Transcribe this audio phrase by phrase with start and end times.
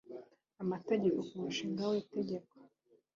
[0.63, 2.53] amategeko ku mushinga w itegeko